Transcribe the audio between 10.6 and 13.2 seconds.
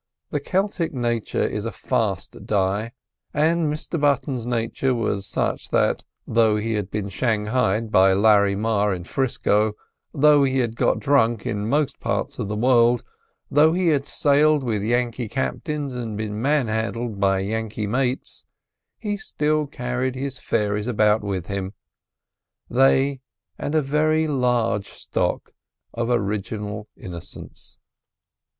got drunk in most ports of the world,